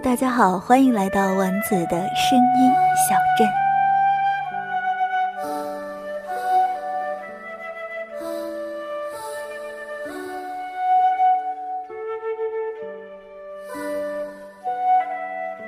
[0.00, 2.72] 大家好，欢迎来到丸子的声音
[3.08, 3.48] 小镇。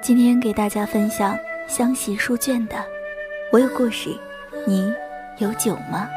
[0.00, 2.76] 今天给大家分享湘西书卷的
[3.52, 4.16] 《我有故事，
[4.64, 4.94] 你
[5.38, 6.08] 有酒吗》。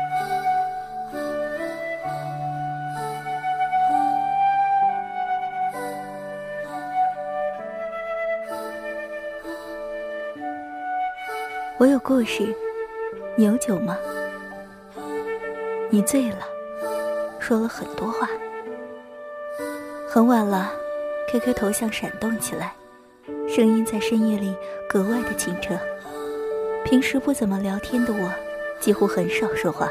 [11.80, 12.56] 我有故事，
[13.36, 13.98] 你有酒吗？
[15.90, 16.38] 你醉了，
[17.40, 18.28] 说了很多话。
[20.08, 20.72] 很晚了
[21.30, 22.74] ，QQ 头像闪动起来，
[23.50, 24.56] 声音在深夜里
[24.88, 25.76] 格外的清澈。
[26.86, 28.32] 平时不怎么聊天的我，
[28.80, 29.90] 几乎很少说话。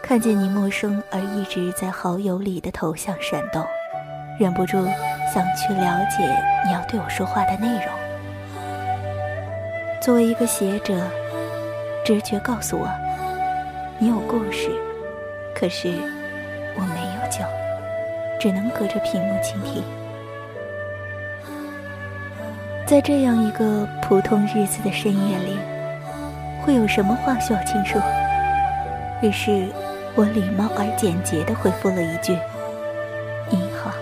[0.00, 3.66] 看见你陌生而一直在好友里的头像闪动，
[4.38, 4.76] 忍不住
[5.34, 6.24] 想去了解
[6.64, 8.07] 你要对我说话的内容。
[10.08, 11.06] 作为一个写者，
[12.02, 12.88] 直觉告诉我，
[13.98, 14.70] 你有故事，
[15.54, 15.92] 可是
[16.74, 17.44] 我没有酒，
[18.40, 19.84] 只能隔着屏幕倾听。
[22.86, 25.58] 在这样一个普通日子的深夜里，
[26.62, 28.00] 会有什么话需要倾诉？
[29.20, 29.68] 于是，
[30.14, 32.34] 我礼貌而简洁的回复了一句
[33.52, 33.92] ：“你好。”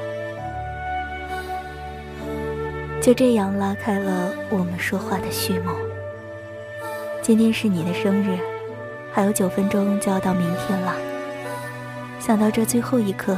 [3.03, 5.73] 就这样拉开了我们说话的序幕。
[7.27, 8.39] 今天是你的生日，
[9.13, 10.95] 还有九分钟就要到明天了。
[12.21, 13.37] 想到这最后一刻，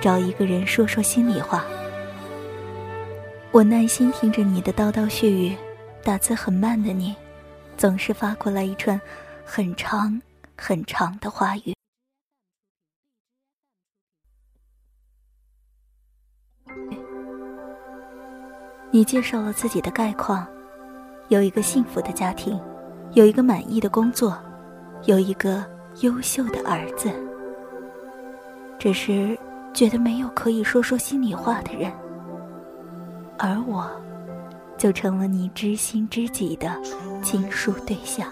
[0.00, 1.64] 找一个人说说心里话。
[3.52, 5.56] 我耐心听着你的叨叨絮语，
[6.02, 7.14] 打字很慢的你，
[7.76, 9.00] 总是发过来一串
[9.44, 10.20] 很长
[10.56, 11.72] 很长的话语。
[18.90, 20.44] 你介绍了自己的概况，
[21.28, 22.60] 有一个幸福的家庭。
[23.12, 24.38] 有一个满意的工作，
[25.04, 25.64] 有一个
[26.02, 27.10] 优秀的儿子，
[28.78, 29.36] 只是
[29.72, 31.90] 觉得没有可以说说心里话的人，
[33.38, 33.90] 而我，
[34.76, 36.70] 就成了你知心知己的
[37.22, 38.30] 倾诉对象。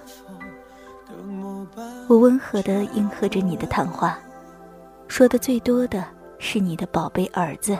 [2.07, 4.19] 我温和的应和着你的谈话，
[5.09, 6.05] 说的最多的
[6.39, 7.77] 是你的宝贝儿子，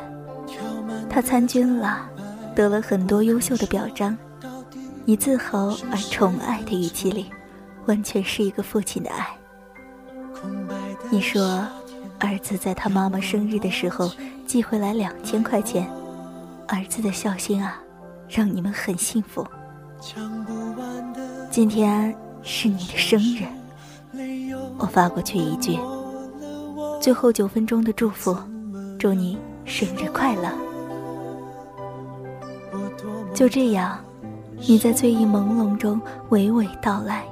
[1.09, 2.09] 他参军了，
[2.55, 4.17] 得了很多优秀的表彰。
[5.09, 7.31] 你自豪而宠爱的语气里，
[7.87, 9.29] 完全是一个父亲的爱。
[11.11, 11.65] 你说，
[12.19, 14.11] 儿子在他妈妈生日的时候
[14.49, 15.89] 寄回来两千块钱，
[16.67, 17.81] 儿子的孝心啊，
[18.29, 19.47] 让你们很幸福。
[21.53, 22.13] 今天
[22.43, 23.47] 是你的生日，
[24.77, 25.79] 我发过去一句，
[27.01, 28.37] 最后九分钟的祝福，
[28.99, 30.51] 祝你生日快乐。
[33.33, 33.97] 就这样。
[34.59, 36.01] 你在醉意朦胧中
[36.31, 37.25] 娓娓道来，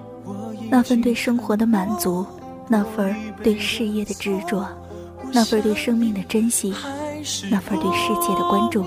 [0.71, 2.25] 那份对生活的满足，
[2.69, 4.67] 那份对事业的执着，
[5.33, 6.75] 那份对生命的珍惜，
[7.51, 8.85] 那份对世界的关注，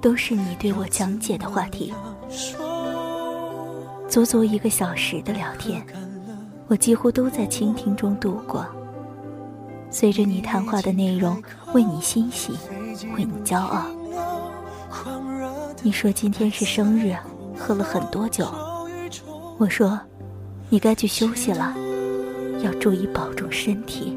[0.00, 1.92] 都是你对我讲解的话题。
[4.08, 5.84] 足足一个小时的聊天，
[6.68, 8.66] 我几乎都在倾听中度过。
[9.90, 11.40] 随着你谈话的内容，
[11.72, 12.52] 为你欣喜，
[13.16, 13.84] 为你骄傲。
[15.82, 17.14] 你说今天是生日。
[17.56, 18.46] 喝了很多酒，
[19.58, 19.98] 我说
[20.68, 21.74] ：“你该去休息了，
[22.62, 24.16] 要注意保重身体。”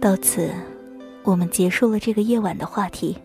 [0.00, 0.50] 到此，
[1.24, 3.18] 我们结束了这个夜晚的话题。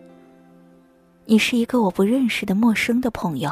[1.24, 3.50] 你是一个我不认识的陌生的朋友，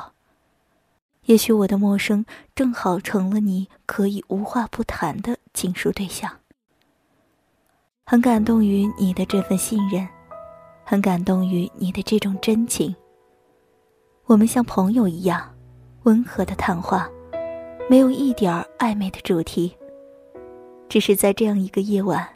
[1.25, 6.42] 也许我的陌生正好成了你可以无话不谈的倾诉对象。
[8.05, 10.07] 很感动于你的这份信任，
[10.85, 12.95] 很感动于你的这种真情。
[14.27, 15.49] 我们像朋友一样，
[16.03, 17.09] 温和的谈话，
[17.89, 19.75] 没有一点儿暧昧的主题。
[20.89, 22.29] 只是在这样一个夜晚，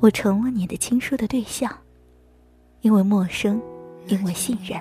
[0.00, 1.72] 我成了你的倾诉的对象，
[2.82, 3.62] 因为陌生，
[4.08, 4.78] 因为信任，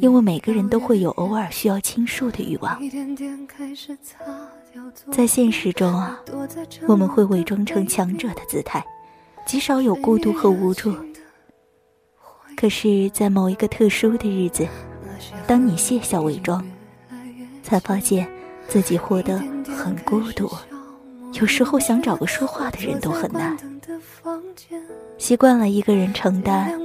[0.00, 2.78] 因为每个人都会有偶尔需要倾诉的欲望。
[5.10, 6.20] 在现实中啊，
[6.86, 8.84] 我们会伪装成强者的姿态。
[9.46, 10.92] 极少有孤独和无助，
[12.56, 14.66] 可是，在某一个特殊的日子，
[15.46, 16.66] 当你卸下伪装，
[17.62, 18.28] 才发现
[18.66, 19.38] 自己活得
[19.78, 20.50] 很孤独。
[21.34, 23.56] 有时候想找个说话的人都很难。
[25.16, 26.76] 习惯了一个人承担，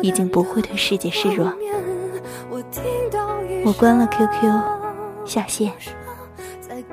[0.00, 1.52] 已经不会对世界示弱。
[3.62, 5.70] 我关了 QQ，下线。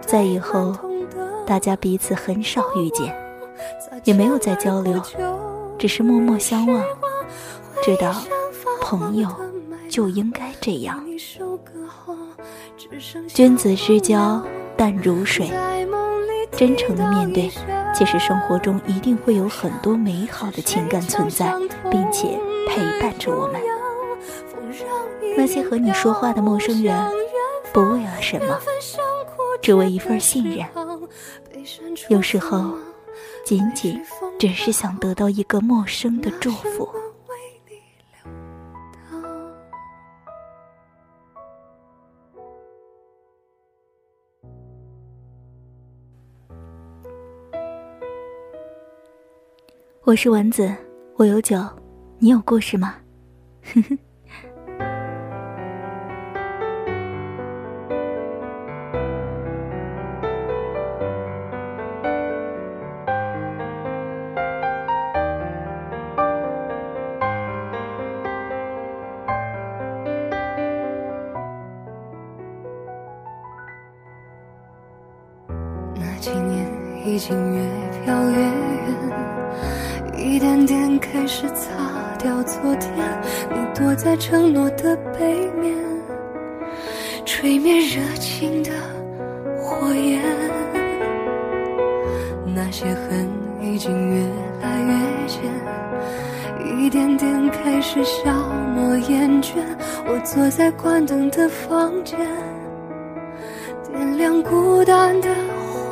[0.01, 0.75] 在以后，
[1.45, 3.15] 大家彼此很少遇见，
[4.03, 5.01] 也没有再交流，
[5.77, 6.83] 只是默默相望，
[7.83, 8.13] 知道
[8.81, 9.27] 朋友
[9.89, 11.03] 就应该这样。
[13.27, 14.41] 君子之交
[14.75, 15.49] 淡如水，
[16.51, 17.49] 真诚的面对，
[17.95, 21.53] 其实生活中一定会有很多美好的情感存在，
[21.89, 23.61] 并且陪伴着我们。
[25.35, 26.95] 那些和你说话的陌生人，
[27.71, 28.59] 不为了什么。
[29.61, 30.67] 只为一份信任，
[32.09, 32.73] 有时候
[33.43, 34.01] 仅仅
[34.39, 36.89] 只是想得到一个陌生的祝福。
[50.05, 50.73] 我是丸子，
[51.17, 51.61] 我有酒，
[52.19, 52.95] 你有故事吗？
[53.63, 53.97] 呵呵。
[77.05, 77.61] 已经越
[78.05, 81.69] 飘越远，一点点开始擦
[82.17, 82.91] 掉昨天。
[83.49, 85.75] 你躲在承诺的背面，
[87.25, 88.71] 吹灭热情的
[89.57, 90.21] 火焰。
[92.55, 93.29] 那些恨
[93.61, 94.21] 已经越
[94.61, 95.43] 来越浅，
[96.77, 98.31] 一点点开始消
[98.73, 99.55] 磨厌倦。
[100.07, 102.17] 我坐在关灯的房间，
[103.91, 105.27] 点亮孤单的。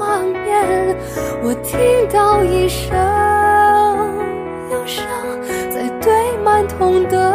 [0.02, 0.98] 画面，
[1.44, 1.80] 我听
[2.12, 2.90] 到一声
[4.72, 5.06] 忧伤，
[5.70, 6.12] 在对
[6.44, 7.32] 满痛的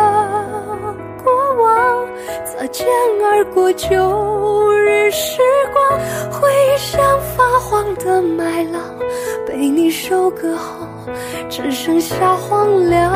[1.23, 1.33] 过
[1.63, 2.05] 往，
[2.45, 2.85] 擦肩
[3.23, 5.41] 而过旧日时
[5.73, 6.01] 光，
[6.33, 7.01] 回忆像
[7.37, 8.83] 发黄的麦浪，
[9.47, 10.89] 被你收割后
[11.49, 13.13] 只剩下荒凉，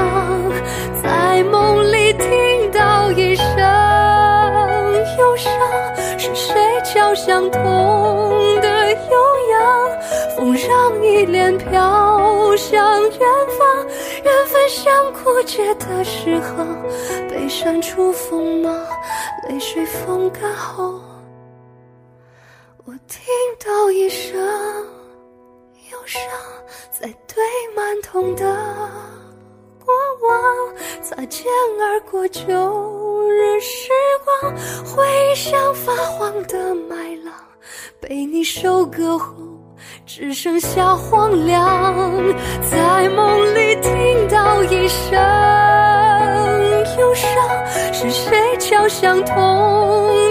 [14.84, 16.64] 缘分像枯竭的时候，
[17.28, 18.86] 悲伤出锋芒，
[19.48, 21.00] 泪水风干后，
[22.84, 23.22] 我听
[23.64, 24.38] 到一声
[25.90, 26.22] 忧伤，
[26.90, 27.42] 在堆
[27.74, 28.44] 满痛的
[29.84, 31.44] 过往，擦肩
[31.80, 33.90] 而过旧日时
[34.40, 34.54] 光，
[34.86, 37.34] 回忆像发黄的麦浪，
[38.00, 39.49] 被你收割后。
[40.12, 41.94] 只剩下荒凉，
[42.68, 45.16] 在梦里听到一声
[46.98, 47.30] 忧伤，
[47.92, 49.36] 是谁敲响痛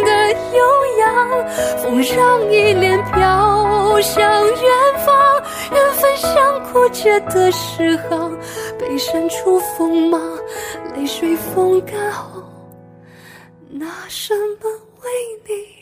[0.04, 0.62] 的悠
[1.00, 1.48] 扬？
[1.78, 5.42] 风让依恋飘向远方，
[5.72, 8.38] 缘分像枯竭的诗行，
[8.78, 10.22] 被删出锋芒，
[10.94, 12.44] 泪水风干后，
[13.70, 14.70] 拿什么
[15.04, 15.10] 为
[15.48, 15.79] 你？